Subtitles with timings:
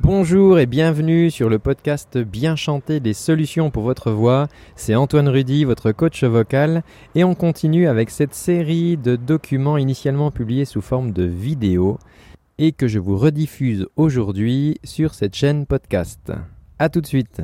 [0.00, 4.48] Bonjour et bienvenue sur le podcast Bien chanter des solutions pour votre voix.
[4.74, 6.82] C'est Antoine Rudy, votre coach vocal,
[7.14, 11.98] et on continue avec cette série de documents initialement publiés sous forme de vidéo
[12.58, 16.32] et que je vous rediffuse aujourd'hui sur cette chaîne podcast.
[16.78, 17.40] A tout de suite.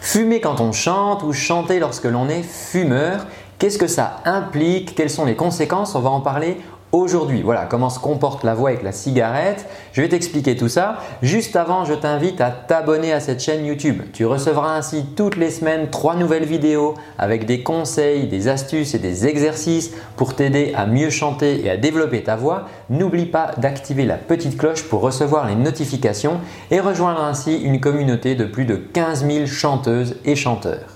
[0.00, 3.26] Fumer quand on chante ou chanter lorsque l'on est fumeur,
[3.58, 4.94] qu'est-ce que ça implique?
[4.94, 5.94] Quelles sont les conséquences?
[5.94, 6.58] On va en parler
[6.90, 9.66] Aujourd'hui, voilà comment se comporte la voix avec la cigarette.
[9.92, 10.96] Je vais t'expliquer tout ça.
[11.20, 14.00] Juste avant, je t'invite à t'abonner à cette chaîne YouTube.
[14.14, 18.98] Tu recevras ainsi toutes les semaines trois nouvelles vidéos avec des conseils, des astuces et
[18.98, 22.68] des exercices pour t'aider à mieux chanter et à développer ta voix.
[22.88, 28.34] N'oublie pas d'activer la petite cloche pour recevoir les notifications et rejoindre ainsi une communauté
[28.34, 30.88] de plus de 15 000 chanteuses et chanteurs.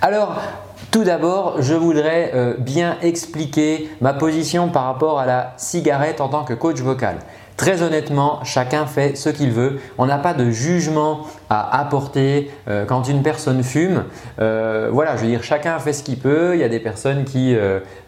[0.00, 0.40] Alors,
[0.94, 6.28] tout d'abord, je voudrais euh, bien expliquer ma position par rapport à la cigarette en
[6.28, 7.16] tant que coach vocal.
[7.56, 9.80] Très honnêtement, chacun fait ce qu'il veut.
[9.98, 14.04] On n'a pas de jugement à apporter euh, quand une personne fume.
[14.40, 16.54] Euh, voilà, je veux dire, chacun fait ce qu'il peut.
[16.54, 17.56] Il y a des personnes qui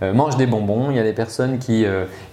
[0.00, 1.84] mangent des bonbons, il y a des personnes qui,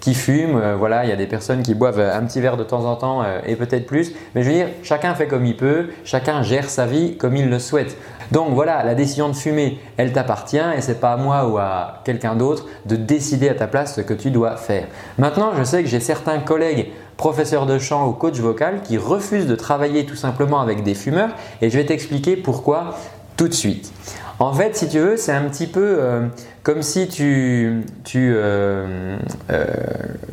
[0.01, 2.85] qui fument, voilà, il y a des personnes qui boivent un petit verre de temps
[2.85, 4.13] en temps et peut-être plus.
[4.33, 7.49] Mais je veux dire, chacun fait comme il peut, chacun gère sa vie comme il
[7.49, 7.95] le souhaite.
[8.31, 12.01] Donc voilà, la décision de fumer, elle t'appartient et c'est pas à moi ou à
[12.03, 14.87] quelqu'un d'autre de décider à ta place ce que tu dois faire.
[15.17, 19.47] Maintenant, je sais que j'ai certains collègues professeur de chant ou coach vocal qui refuse
[19.47, 21.29] de travailler tout simplement avec des fumeurs
[21.61, 22.95] et je vais t'expliquer pourquoi
[23.37, 23.91] tout de suite.
[24.39, 26.27] En fait, si tu veux, c'est un petit peu euh,
[26.63, 27.83] comme si tu,
[28.15, 29.17] euh,
[29.51, 29.65] euh,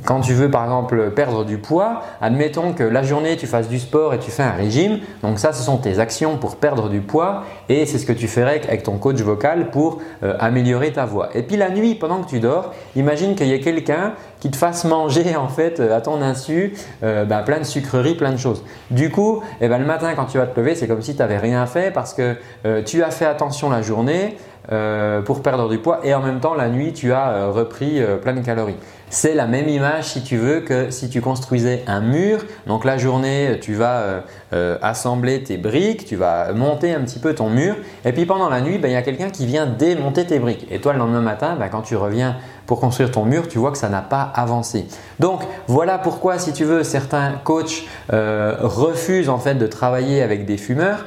[0.04, 3.80] quand tu veux par exemple perdre du poids, admettons que la journée tu fasses du
[3.80, 7.00] sport et tu fais un régime, donc ça ce sont tes actions pour perdre du
[7.00, 10.00] poids et c'est ce que tu ferais avec ton coach vocal pour
[10.38, 11.30] améliorer ta voix.
[11.34, 14.56] Et puis la nuit, pendant que tu dors, imagine qu'il y a quelqu'un qui te
[14.56, 18.64] fasse manger en fait à ton insu ben, plein de sucreries, plein de choses.
[18.92, 21.18] Du coup, eh ben, le matin quand tu vas te lever, c'est comme si tu
[21.18, 22.36] n'avais rien fait parce que
[22.82, 24.36] tu as fait attention la journée
[24.72, 28.00] euh, pour perdre du poids et en même temps la nuit tu as euh, repris
[28.00, 28.76] euh, plein de calories.
[29.08, 32.44] C'est la même image si tu veux que si tu construisais un mur.
[32.68, 34.22] Donc la journée, tu vas
[34.52, 37.74] assembler tes briques, tu vas monter un petit peu ton mur.
[38.04, 40.68] Et puis pendant la nuit, ben, il y a quelqu'un qui vient démonter tes briques.
[40.70, 42.36] Et toi, le lendemain matin, ben, quand tu reviens
[42.70, 44.86] pour construire ton mur, tu vois que ça n'a pas avancé.
[45.18, 50.56] Donc voilà pourquoi, si tu veux, certains coachs refusent en fait de travailler avec des
[50.56, 51.04] fumeurs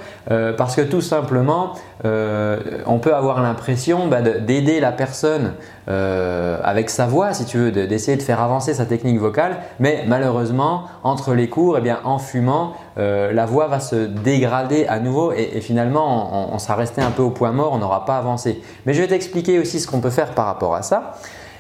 [0.58, 5.54] parce que tout simplement, on peut avoir l'impression bah, d'aider la personne
[5.90, 10.06] euh, avec sa voix, si tu veux, d'essayer de, faire avancer sa technique vocale, mais
[10.08, 15.00] malheureusement, entre les cours, eh bien, en fumant, euh, la voix va se dégrader à
[15.00, 18.18] nouveau et, finalement, on, on sera resté un peu au point mort, on n'aura pas
[18.18, 18.62] avancé.
[18.86, 21.16] Mais je vais t'expliquer aussi ce qu'on peut faire par rapport à ça.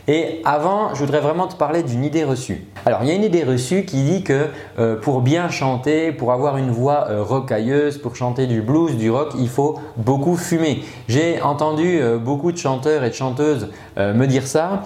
[0.09, 2.68] Et avant, je voudrais vraiment te parler d'une idée reçue.
[2.86, 4.47] Alors, il y a une idée reçue qui dit que
[4.78, 9.09] euh, pour bien chanter, pour avoir une voix euh, rocailleuse, pour chanter du blues, du
[9.09, 10.84] rock, il faut beaucoup fumer.
[11.08, 14.81] J'ai entendu euh, beaucoup de chanteurs et de chanteuses me dire ça,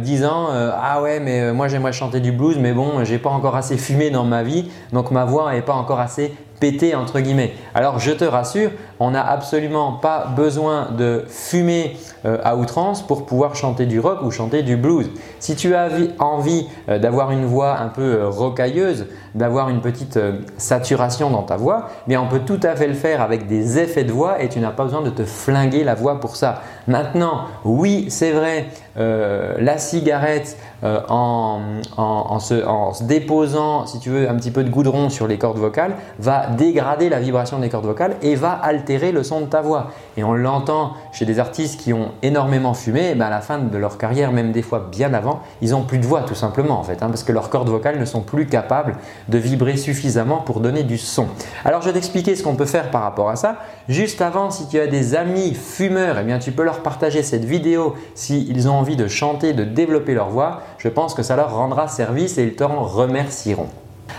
[0.00, 3.76] disant Ah ouais, mais moi j'aimerais chanter du blues, mais bon, j'ai pas encore assez
[3.76, 7.54] fumé dans ma vie, donc ma voix n'est pas encore assez pété entre guillemets.
[7.74, 8.70] Alors je te rassure,
[9.00, 14.18] on n'a absolument pas besoin de fumer euh, à outrance pour pouvoir chanter du rock
[14.22, 15.10] ou chanter du blues.
[15.38, 20.18] Si tu as envie euh, d'avoir une voix un peu euh, rocailleuse, d'avoir une petite
[20.56, 24.04] saturation dans ta voix, bien on peut tout à fait le faire avec des effets
[24.04, 26.62] de voix et tu n'as pas besoin de te flinguer la voix pour ça.
[26.88, 28.66] Maintenant, oui, c'est vrai,
[28.98, 31.60] la cigarette en,
[31.96, 35.94] en, se, déposant, si tu veux, un petit peu de goudron sur les cordes vocales,
[36.18, 39.88] va dégrader la vibration des cordes vocales et va altérer le son de ta voix.
[40.16, 43.58] Et on l'entend chez des artistes qui ont énormément fumé, et ben à la fin
[43.58, 46.78] de leur carrière, même des fois bien avant, ils n'ont plus de voix tout simplement
[46.78, 48.96] en fait, hein, parce que leurs cordes vocales ne sont plus capables
[49.28, 51.26] de vibrer suffisamment pour donner du son.
[51.64, 53.56] Alors je vais t'expliquer ce qu'on peut faire par rapport à ça.
[53.88, 57.22] Juste avant, si tu as des amis fumeurs, et eh bien tu peux leur partager
[57.22, 60.62] cette vidéo s'ils ont envie de chanter, de développer leur voix.
[60.78, 63.68] Je pense que ça leur rendra service et ils t'en remercieront.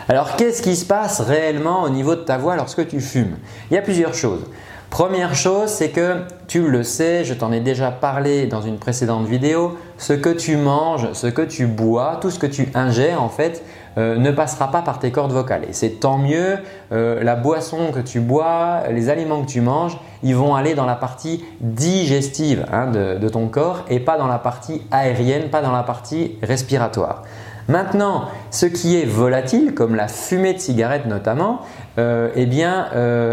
[0.07, 3.37] Alors qu'est-ce qui se passe réellement au niveau de ta voix lorsque tu fumes?
[3.69, 4.45] Il y a plusieurs choses.
[4.89, 6.15] Première chose, c'est que
[6.47, 10.57] tu le sais, je t'en ai déjà parlé dans une précédente vidéo, ce que tu
[10.57, 13.63] manges, ce que tu bois, tout ce que tu ingères en fait
[13.99, 15.63] euh, ne passera pas par tes cordes vocales.
[15.67, 16.57] Et c'est tant mieux,
[16.93, 20.85] euh, la boisson que tu bois, les aliments que tu manges, ils vont aller dans
[20.85, 25.73] la partie digestive hein, de ton corps et pas dans la partie aérienne, pas dans
[25.73, 27.23] la partie respiratoire.
[27.67, 31.59] Maintenant, ce qui est volatile, comme la fumée de cigarette notamment,
[31.99, 32.87] euh, eh bien,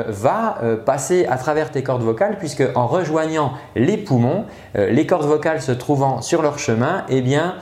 [0.09, 5.63] va passer à travers tes cordes vocales puisque en rejoignant les poumons, les cordes vocales
[5.63, 7.55] se trouvant sur leur chemin, eh bien,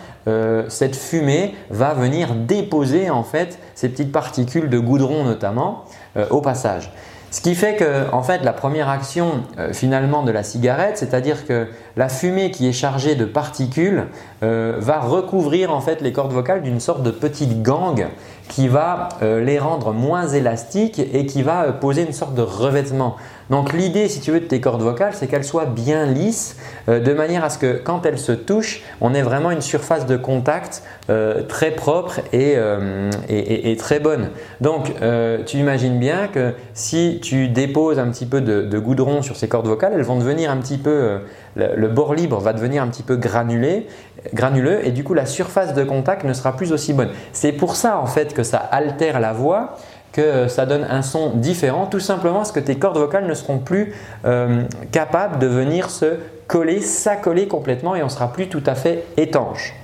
[0.69, 5.85] cette fumée va venir déposer en fait ces petites particules de goudron notamment
[6.31, 6.91] au passage.
[7.35, 11.49] Ce qui fait que en fait, la première action euh, finalement de la cigarette, c'est-à-dire
[11.49, 11.67] que
[11.97, 14.07] la fumée qui est chargée de particules
[14.43, 18.09] euh, va recouvrir en fait les cordes vocales d'une sorte de petite gangue
[18.49, 23.17] qui va euh, les rendre moins élastiques et qui va poser une sorte de revêtement.
[23.51, 26.57] Donc l'idée, si tu veux, de tes cordes vocales, c'est qu'elles soient bien lisses,
[26.89, 30.17] de manière à ce que quand elles se touchent, on ait vraiment une surface de
[30.17, 30.83] contact
[31.47, 34.31] très propre et, très bonne.
[34.63, 34.95] Donc
[35.45, 39.67] tu imagines bien que si tu déposes un petit peu de, goudron sur ces cordes
[39.67, 41.19] vocales, elles vont devenir un petit peu,
[41.57, 43.87] le, bord libre va devenir un petit peu granulé,
[44.33, 47.11] granuleux et du coup la surface de contact ne sera plus aussi bonne.
[47.33, 49.77] C'est pour ça en fait que ça altère la voix
[50.13, 53.59] que ça donne un son différent, tout simplement parce que tes cordes vocales ne seront
[53.59, 54.63] plus euh,
[54.93, 59.75] capables de venir se coller, s'accoler complètement et on sera plus tout à fait étanche.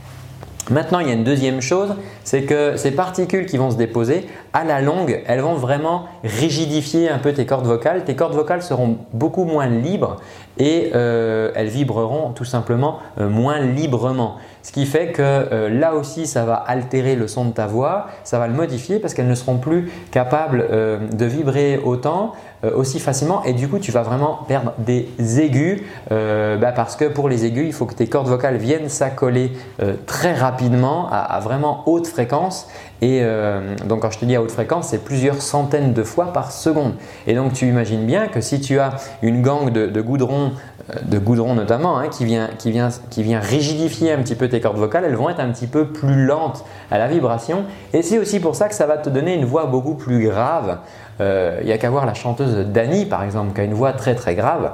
[0.71, 4.29] Maintenant, il y a une deuxième chose, c'est que ces particules qui vont se déposer,
[4.53, 8.05] à la longue, elles vont vraiment rigidifier un peu tes cordes vocales.
[8.05, 10.21] Tes cordes vocales seront beaucoup moins libres
[10.61, 14.37] et euh, elles vibreront tout simplement euh, moins librement.
[14.63, 18.09] Ce qui fait que euh, là aussi, ça va altérer le son de ta voix,
[18.25, 20.67] ça va le modifier parce qu'elles ne seront plus capables
[21.11, 22.33] de vibrer autant,
[22.77, 25.09] aussi facilement et du coup, tu vas vraiment perdre des
[25.41, 29.53] aigus bah, parce que pour les aigus, il faut que tes cordes vocales viennent s'accoler
[30.05, 32.69] très rapidement à, vraiment haute fréquence
[33.03, 33.23] et
[33.87, 36.95] donc quand je te dis à haute fréquence, c'est plusieurs centaines de fois par seconde.
[37.27, 40.53] Et donc tu imagines bien que si tu as une gangue de goudron
[41.05, 44.61] de goudron notamment, hein, qui, vient, qui, vient, qui vient rigidifier un petit peu tes
[44.61, 47.65] cordes vocales, elles vont être un petit peu plus lentes à la vibration.
[47.93, 50.79] Et c'est aussi pour ça que ça va te donner une voix beaucoup plus grave.
[51.19, 54.15] Il euh, a qu'à voir la chanteuse Dani, par exemple, qui a une voix très
[54.15, 54.73] très grave.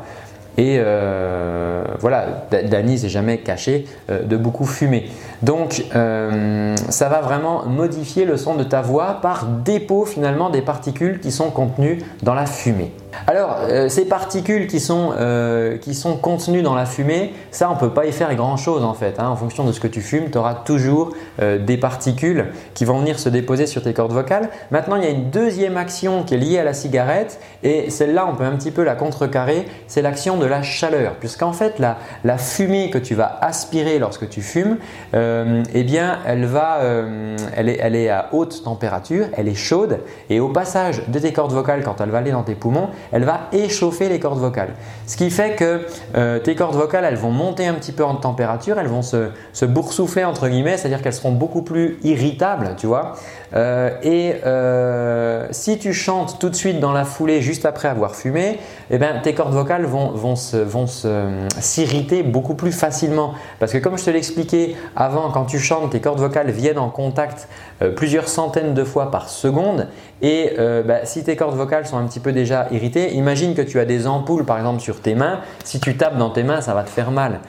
[0.58, 5.10] Et euh, voilà, Dani s'est jamais caché euh, de beaucoup fumer.
[5.42, 11.20] Donc, ça va vraiment modifier le son de ta voix par dépôt finalement des particules
[11.20, 12.92] qui sont contenues dans la fumée.
[13.26, 17.74] Alors, euh, ces particules qui sont, euh, qui sont, contenues dans la fumée, ça, on
[17.74, 19.18] ne peut pas y faire grand-chose en fait.
[19.18, 19.28] Hein.
[19.28, 21.10] En fonction de ce que tu fumes, tu auras toujours
[21.40, 24.48] euh, des particules qui vont venir se déposer sur tes cordes vocales.
[24.70, 28.26] Maintenant, il y a une deuxième action qui est liée à la cigarette et celle-là,
[28.30, 31.14] on peut un petit peu la contrecarrer, c'est l'action de la chaleur.
[31.14, 34.76] Puisqu'en fait, la, la, fumée que tu vas aspirer lorsque tu fumes,
[35.14, 36.80] eh bien, elle, va,
[37.56, 41.32] elle, est, elle est à haute température, elle est chaude et au passage de tes
[41.32, 44.74] cordes vocales, quand elle va aller dans tes poumons, elle va échauffer les cordes vocales.
[45.06, 45.82] Ce qui fait que
[46.16, 49.28] euh, tes cordes vocales, elles vont monter un petit peu en température, elles vont se,
[49.52, 53.14] se boursoufler entre guillemets, c'est-à-dire qu'elles seront beaucoup plus irritables, tu vois.
[53.54, 58.16] Euh, et euh, si tu chantes tout de suite dans la foulée, juste après avoir
[58.16, 58.58] fumé,
[58.90, 60.36] eh ben, tes cordes vocales vont,
[61.58, 63.34] s'irriter beaucoup plus facilement.
[63.58, 66.90] Parce que comme je te l'expliquais avant, quand tu chantes, tes cordes vocales viennent en
[66.90, 67.48] contact
[67.94, 69.88] plusieurs centaines de fois par seconde.
[70.22, 73.78] Et bah, si tes cordes vocales sont un petit peu déjà irritées, imagine que tu
[73.78, 75.40] as des ampoules par exemple sur tes mains.
[75.62, 77.40] Si tu tapes dans tes mains, ça va te faire mal.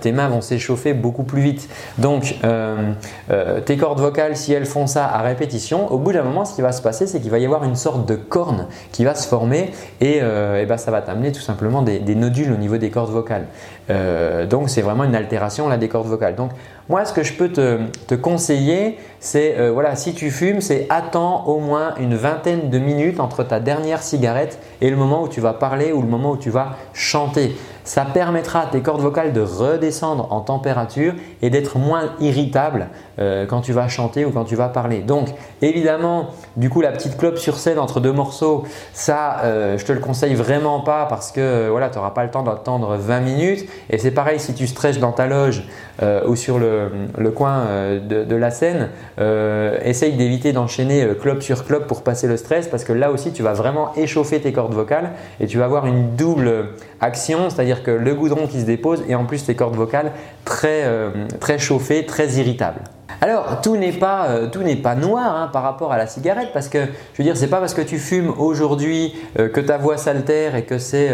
[0.00, 1.70] tes mains vont s'échauffer beaucoup plus vite.
[1.96, 2.36] Donc,
[3.64, 5.22] tes cordes vocales, si elles font ça à
[5.90, 7.76] au bout d'un moment, ce qui va se passer, c'est qu'il va y avoir une
[7.76, 11.82] sorte de corne qui va se former et, euh, ben, ça va t'amener tout simplement
[11.82, 13.46] des, nodules au niveau des cordes vocales.
[13.90, 16.36] Euh, donc, c'est vraiment une altération là, des cordes vocales.
[16.36, 16.52] Donc,
[16.88, 21.44] moi, ce que je peux te, conseiller, c'est euh, voilà, si tu fumes, c'est attends
[21.46, 25.40] au moins une vingtaine de minutes entre ta dernière cigarette et le moment où tu
[25.40, 27.56] vas parler ou le moment où tu vas chanter.
[27.84, 33.46] Ça permettra à tes cordes vocales de redescendre en température et d'être moins irritables euh,
[33.46, 35.00] quand tu vas chanter ou quand tu vas parler.
[35.00, 35.28] Donc
[35.62, 39.92] évidemment, du coup la petite clope sur scène entre deux morceaux, ça euh, je te
[39.92, 43.68] le conseille vraiment pas parce que voilà, tu n'auras pas le temps d'attendre 20 minutes.
[43.88, 45.64] Et c'est pareil si tu stresses dans ta loge
[46.02, 46.90] euh, ou sur le,
[47.34, 47.64] coin
[48.00, 48.88] de, la scène,
[49.84, 53.42] essaye d'éviter d'enchaîner clope sur clope pour passer le stress parce que là aussi tu
[53.42, 56.70] vas vraiment échauffer tes cordes vocales et tu vas avoir une double
[57.00, 60.12] action, que le goudron qui se dépose et en plus tes cordes vocales
[60.44, 62.82] très, euh, très chauffées, très irritables.
[63.22, 67.18] Alors, tout n'est pas, euh, noir hein, par rapport à la cigarette parce que, je
[67.18, 70.64] veux dire, c'est pas parce que tu fumes aujourd'hui euh, que ta voix s'altère et
[70.64, 71.10] que c'est,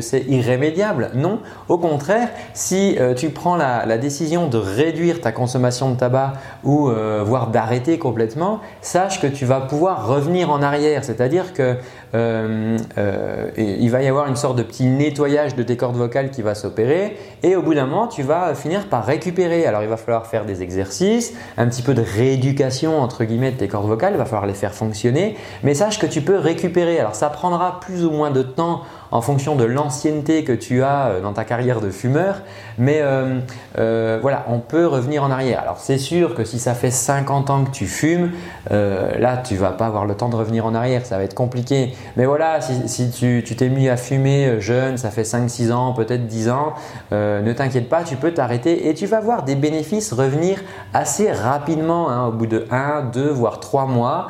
[0.00, 1.10] c'est irrémédiable.
[1.14, 6.34] Non, au contraire, si tu prends la, la, décision de réduire ta consommation de tabac
[6.64, 6.90] ou
[7.24, 11.04] voire d'arrêter complètement, sache que tu vas pouvoir revenir en arrière.
[11.04, 11.76] C'est-à-dire que
[12.14, 16.30] euh, euh, il va y avoir une sorte de petit nettoyage de tes cordes vocales
[16.30, 19.64] qui va s'opérer et au bout d'un moment, tu vas finir par récupérer.
[19.66, 23.56] Alors, il va falloir faire des exercices, un petit peu de rééducation entre guillemets de
[23.56, 26.98] tes cordes vocales, il va falloir les faire fonctionner, mais sache que tu peux récupérer.
[26.98, 28.82] Alors ça prendra plus ou moins de temps
[29.12, 32.40] en fonction de l'ancienneté que tu as euh, dans ta carrière de fumeur.
[32.78, 33.38] Mais euh,
[33.78, 35.60] euh, voilà, on peut revenir en arrière.
[35.60, 38.32] Alors c'est sûr que si ça fait 50 ans que tu fumes,
[38.70, 41.94] là tu vas pas avoir le temps de revenir en arrière, ça va être compliqué.
[42.16, 46.48] Mais voilà, si, tu t'es mis à fumer jeune, ça fait 5-6 ans, peut-être 10
[46.48, 46.72] ans,
[47.10, 50.58] ne t'inquiète pas, tu peux t'arrêter et tu vas voir des bénéfices revenir
[50.94, 54.28] assez rapidement, hein, au bout de 1, 2, voire 3 mois.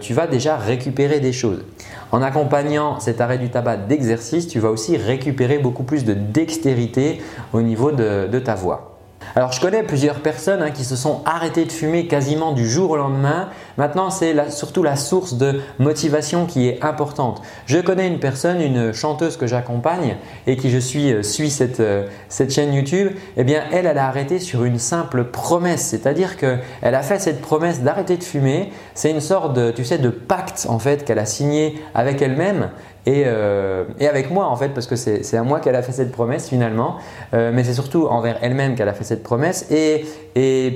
[0.00, 1.64] tu vas déjà récupérer des choses.
[2.10, 7.20] En accompagnant cet arrêt du tabac d'exercice, tu vas aussi récupérer beaucoup plus de dextérité
[7.52, 8.97] au niveau de, ta voix.
[9.36, 12.90] Alors je connais plusieurs personnes hein, qui se sont arrêtées de fumer quasiment du jour
[12.90, 13.48] au lendemain.
[13.76, 17.42] Maintenant, c'est surtout la source de motivation qui est importante.
[17.66, 20.16] Je connais une personne, une chanteuse que j'accompagne
[20.46, 23.12] et qui je suis euh, suit cette, euh, cette chaîne YouTube.
[23.36, 27.40] Eh bien, elle, elle a arrêté sur une simple promesse, c'est-à-dire qu'elle a fait cette
[27.40, 28.72] promesse d'arrêter de fumer.
[28.94, 32.70] C'est une sorte de, tu sais, de pacte en fait qu'elle a signé avec elle-même
[33.08, 36.12] euh, et, avec moi en fait, parce que c'est à moi qu'elle a fait cette
[36.12, 36.96] promesse finalement,
[37.34, 39.70] euh, mais c'est surtout envers elle-même qu'elle a fait cette promesse.
[39.70, 40.04] Et,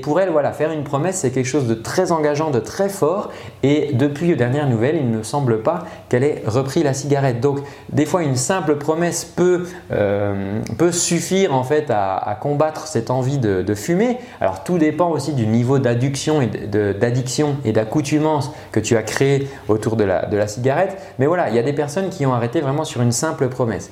[0.03, 3.31] pour elle, voilà, faire une promesse, c'est quelque chose de très engageant, de très fort.
[3.63, 7.39] Et depuis les dernières nouvelles, il ne semble pas qu'elle ait repris la cigarette.
[7.39, 7.61] Donc,
[7.93, 13.39] des fois, une simple promesse peut, euh, peut suffire en fait à, combattre cette envie
[13.39, 14.19] de, fumer.
[14.41, 20.03] Alors, tout dépend aussi du niveau d'addiction et d'accoutumance que tu as créé autour de
[20.03, 20.97] la, de la cigarette.
[21.21, 23.91] Mais voilà, il y a des personnes qui ont arrêté vraiment sur une simple promesse.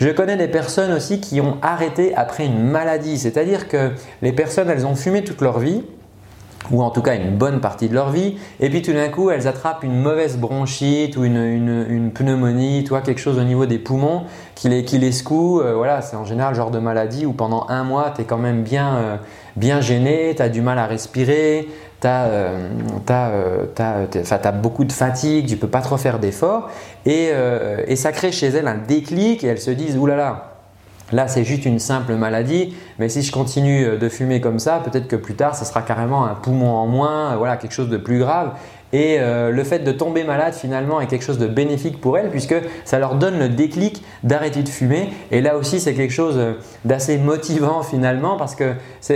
[0.00, 3.90] Je connais des personnes aussi qui ont arrêté après une maladie, c'est-à-dire que
[4.22, 5.82] les personnes, elles ont fumé toute leur vie,
[6.70, 9.30] ou en tout cas une bonne partie de leur vie, et puis tout d'un coup
[9.30, 14.24] elles attrapent une mauvaise bronchite ou une, pneumonie, toi, quelque chose au niveau des poumons
[14.54, 15.60] qui les, qui les secoue.
[15.60, 18.24] Euh, voilà, c'est en général le genre de maladie où pendant un mois tu es
[18.24, 19.16] quand même bien, euh,
[19.56, 21.68] bien gêné, tu as du mal à respirer,
[22.00, 26.70] tu as, euh, as, beaucoup de fatigue, tu peux pas trop faire d'efforts,
[27.06, 27.32] et,
[27.96, 30.24] ça crée chez elles un déclic et elles se disent oulala.
[30.24, 30.48] Là
[31.12, 34.80] là, c'est juste une simple maladie, mais si je continue euh, de fumer comme ça,
[34.84, 37.96] peut-être que plus tard, ça sera carrément un poumon en moins, voilà, quelque chose de
[37.96, 38.52] plus grave.
[38.92, 42.30] Et euh, le fait de tomber malade finalement est quelque chose de bénéfique pour elles
[42.30, 42.54] puisque
[42.84, 45.10] ça leur donne le déclic d'arrêter de fumer.
[45.30, 46.54] Et là aussi, c'est quelque chose euh,
[46.84, 48.72] d'assez motivant finalement parce que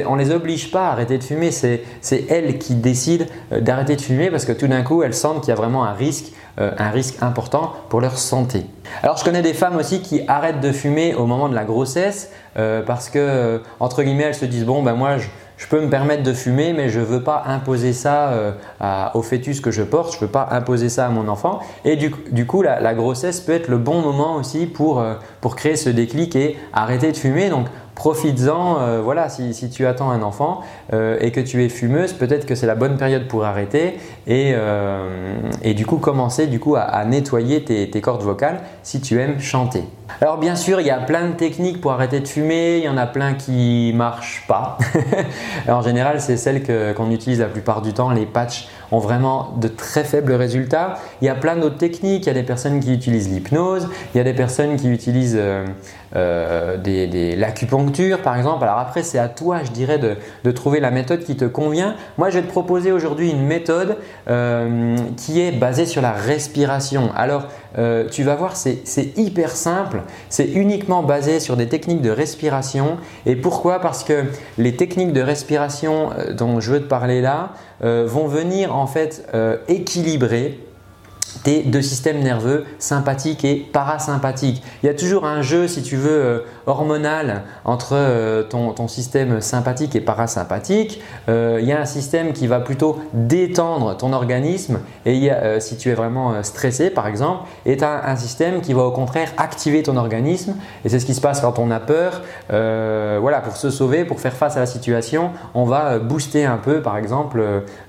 [0.06, 1.82] on les oblige pas à arrêter de fumer, c'est
[2.28, 5.52] elles qui décident d'arrêter de fumer parce que tout d'un coup, elles sentent qu'il y
[5.52, 8.66] a vraiment un risque euh, un risque important pour leur santé.
[9.02, 12.30] Alors je connais des femmes aussi qui arrêtent de fumer au moment de la grossesse
[12.58, 15.28] euh, parce que euh, entre guillemets elles se disent bon ben moi je,
[15.68, 18.32] peux me permettre de fumer, mais je ne veux pas imposer ça
[19.14, 21.60] au fœtus que je porte, je ne veux pas imposer ça à mon enfant.
[21.84, 25.04] Et du, coup, la, grossesse peut être le bon moment aussi pour,
[25.40, 27.50] pour créer ce déclic et arrêter de fumer.
[27.94, 28.80] Profites-en.
[28.80, 30.60] Euh, voilà, si, tu attends un enfant
[30.92, 34.52] euh, et que tu es fumeuse, peut-être que c'est la bonne période pour arrêter et,
[34.54, 35.34] euh,
[35.74, 39.84] du coup commencer du coup à, nettoyer tes, cordes vocales si tu aimes chanter.
[40.20, 42.88] Alors bien sûr, il y a plein de techniques pour arrêter de fumer, il y
[42.88, 44.78] en a plein qui marchent pas.
[45.68, 49.68] en général, c'est celles qu'on utilise la plupart du temps, les patchs ont vraiment de
[49.68, 50.98] très faibles résultats.
[51.22, 52.24] Il y a plein d'autres techniques.
[52.24, 55.40] Il y a des personnes qui utilisent l'hypnose, il y a des personnes qui utilisent
[56.16, 58.64] euh, euh, l'acupuncture par exemple.
[58.64, 61.94] Alors après, c'est à toi, je dirais, de, trouver la méthode qui te convient.
[62.18, 63.96] Moi, je vais te proposer aujourd'hui une méthode
[64.28, 67.10] euh, qui est basée sur la respiration.
[67.16, 67.46] Alors,
[68.10, 70.02] tu vas voir, c'est hyper simple.
[70.28, 72.98] C'est uniquement basé sur des techniques de respiration.
[73.24, 73.80] Et pourquoi?
[73.80, 74.24] Parce que
[74.58, 77.52] les techniques de respiration dont je veux te parler là,
[77.84, 80.60] euh, vont venir en fait euh, équilibrer
[81.42, 84.62] tes deux systèmes nerveux sympathiques et parasympathiques.
[84.82, 89.40] Il y a toujours un jeu, si tu veux, euh, hormonal entre euh, ton, système
[89.40, 91.00] sympathique et parasympathique.
[91.28, 95.30] Euh, il y a un système qui va plutôt détendre ton organisme et
[95.60, 98.90] si tu es vraiment stressé, par exemple, et tu as un système qui va au
[98.90, 100.54] contraire activer ton organisme.
[100.84, 102.22] Et c'est ce qui se passe quand on a peur.
[102.48, 106.82] voilà, pour se sauver, pour faire face à la situation, on va booster un peu,
[106.82, 107.42] par exemple,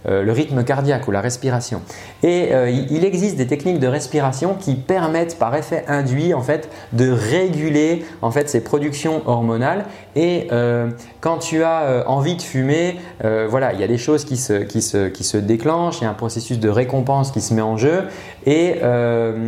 [0.06, 1.82] le rythme cardiaque ou la respiration.
[2.22, 7.10] Et il existe des techniques de respiration qui permettent par effet induit en fait de
[7.10, 9.86] réguler en fait ces productions hormonales
[10.16, 10.90] et euh,
[11.22, 14.38] quand tu as euh, envie de fumer, euh, voilà, il y a des choses qui
[14.38, 17.54] se, qui, se, qui se déclenchent, il y a un processus de récompense qui se
[17.54, 18.04] met en jeu
[18.46, 18.76] et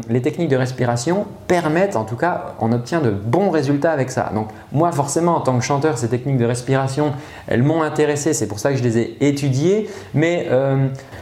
[0.09, 4.31] les techniques de respiration permettent, en tout cas, on obtient de bons résultats avec ça.
[4.33, 7.11] Donc moi forcément en tant que chanteur, ces techniques de respiration,
[7.47, 9.89] elles m'ont intéressé, c'est pour ça que je les ai étudiées.
[10.13, 10.47] Mais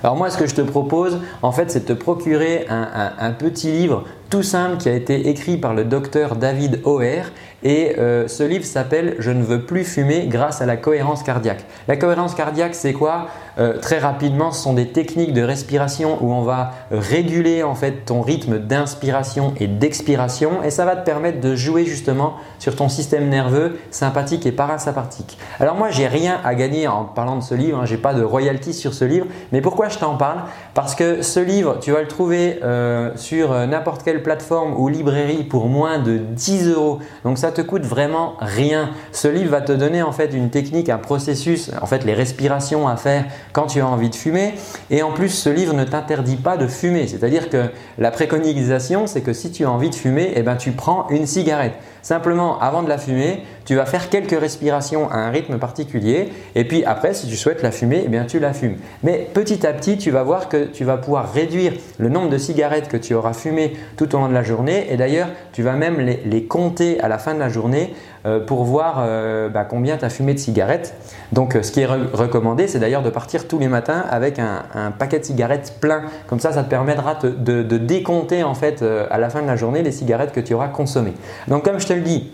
[0.04, 3.72] alors moi, ce que je te propose, en fait, c'est de te procurer un, petit
[3.72, 7.32] livre tout simple qui a été écrit par le docteur David O'Hare
[7.64, 11.66] Et euh, ce livre s'appelle Je ne veux plus fumer grâce à la cohérence cardiaque.
[11.88, 13.28] La cohérence cardiaque, c'est quoi?
[13.58, 18.06] Euh, Très rapidement, ce sont des techniques de respiration où on va réguler en fait
[18.06, 22.90] ton rythme d'inspiration et d'expiration et ça va te permettre de jouer justement sur ton
[22.90, 25.38] système nerveux sympathique et parasympathique.
[25.60, 28.24] Alors moi, j'ai rien à gagner en parlant de ce livre, hein, j'ai pas de
[28.24, 30.44] royalties sur ce livre, mais pourquoi je t'en parle?
[30.74, 35.44] Parce que ce livre, tu vas le trouver euh, sur n'importe quelle plateforme ou librairie
[35.44, 37.00] pour moins de 10 euros.
[37.24, 38.92] Donc ça te coûte vraiment rien.
[39.12, 42.88] Ce livre va te donner en fait une technique, un processus, en fait les respirations
[42.88, 44.56] à faire quand tu as envie de fumer.
[44.90, 47.08] Et en plus, ce livre ne t'interdit pas de fumer.
[47.08, 50.72] C'est-à-dire que la préconisation, c'est que si tu as envie de fumer, eh ben, tu
[50.72, 51.74] prends une cigarette.
[52.02, 56.66] Simplement, avant de la fumer, tu vas faire quelques respirations à un rythme particulier et
[56.66, 58.78] puis après, si tu souhaites la fumer, eh bien tu la fumes.
[59.04, 62.38] Mais petit à petit, tu vas voir que tu vas pouvoir réduire le nombre de
[62.38, 65.74] cigarettes que tu auras fumées tout au long de la journée et d'ailleurs, tu vas
[65.74, 67.94] même les, compter à la fin de la journée
[68.26, 70.96] euh, pour voir euh, bah, combien tu as fumé de cigarettes.
[71.32, 74.92] Donc, euh, ce qui est recommandé, c'est d'ailleurs de partir tous les matins avec un,
[74.98, 76.04] paquet de cigarettes plein.
[76.28, 79.84] Comme ça, ça te permettra de, décompter en fait à la fin de la journée
[79.84, 81.14] les cigarettes que tu auras consommées.
[81.48, 82.32] Donc, comme je te le dis,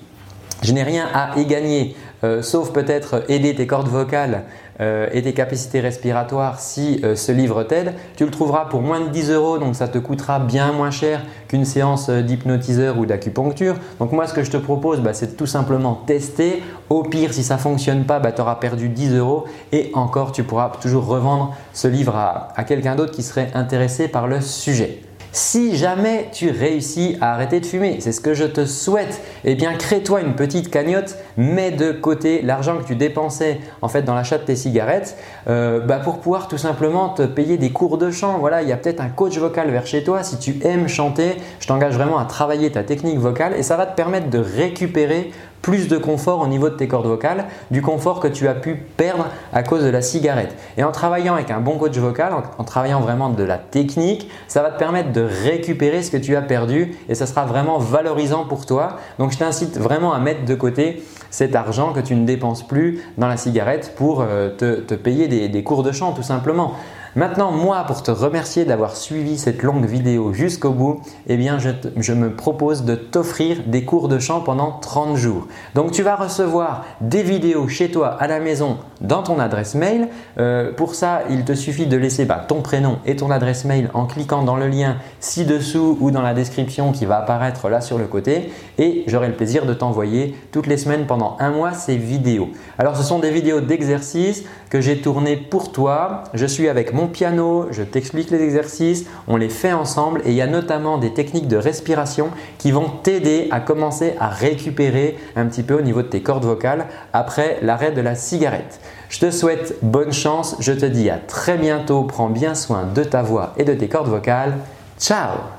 [0.61, 4.43] je n'ai rien à y gagner, euh, sauf peut-être aider tes cordes vocales
[4.81, 7.93] euh, et tes capacités respiratoires si euh, ce livre t'aide.
[8.17, 11.21] Tu le trouveras pour moins de 10 euros, donc ça te coûtera bien moins cher
[11.47, 13.75] qu'une séance d'hypnotiseur ou d'acupuncture.
[13.99, 16.61] Donc moi, ce que je te propose, bah, c'est tout simplement tester.
[16.89, 20.33] Au pire, si ça ne fonctionne pas, bah, tu auras perdu 10 euros et encore,
[20.33, 25.01] tu pourras toujours revendre ce livre à quelqu'un d'autre qui serait intéressé par le sujet.
[25.31, 29.53] Si jamais tu réussis à arrêter de fumer, c'est ce que je te souhaite, eh
[29.53, 34.15] bien crée-toi une petite cagnotte, mets de côté l'argent que tu dépensais en fait dans
[34.15, 35.17] l'achat de tes cigarettes
[35.47, 38.39] euh, bah, pour pouvoir tout simplement te payer des cours de chant.
[38.39, 40.23] Voilà, il y a peut-être un coach vocal vers chez toi.
[40.23, 43.85] Si tu aimes chanter, je t'engage vraiment à travailler ta technique vocale et ça va
[43.85, 48.19] te permettre de récupérer plus de confort au niveau de tes cordes vocales, du confort
[48.19, 50.55] que tu as pu perdre à cause de la cigarette.
[50.77, 54.61] Et en travaillant avec un bon coach vocal, en, travaillant vraiment de la technique, ça
[54.61, 58.45] va te permettre de récupérer ce que tu as perdu et ça sera vraiment valorisant
[58.45, 58.97] pour toi.
[59.17, 63.03] Donc je t'incite vraiment à mettre de côté cet argent que tu ne dépenses plus
[63.17, 66.73] dans la cigarette pour euh, te, payer des cours de chant tout simplement.
[67.15, 72.13] Maintenant, moi, pour te remercier d'avoir suivi cette longue vidéo jusqu'au bout, eh bien, je,
[72.13, 75.47] me propose de t'offrir des cours de chant pendant 30 jours.
[75.73, 80.09] Donc, tu vas recevoir des vidéos chez toi à la maison dans ton adresse mail.
[80.37, 83.89] Euh, pour ça, il te suffit de laisser bah, ton prénom et ton adresse mail
[83.95, 87.97] en cliquant dans le lien ci-dessous ou dans la description qui va apparaître là sur
[87.97, 88.51] le côté.
[88.77, 92.49] Et j'aurai le plaisir de t'envoyer toutes les semaines pendant un mois ces vidéos.
[92.77, 96.23] Alors, ce sont des vidéos d'exercice que j'ai tournées pour toi.
[96.35, 100.41] Je suis avec piano, je t'explique les exercices, on les fait ensemble et il y
[100.41, 105.63] a notamment des techniques de respiration qui vont t'aider à commencer à récupérer un petit
[105.63, 108.79] peu au niveau de tes cordes vocales après l'arrêt de la cigarette.
[109.09, 113.03] Je te souhaite bonne chance, je te dis à très bientôt, prends bien soin de
[113.03, 114.53] ta voix et de tes cordes vocales.
[114.99, 115.58] Ciao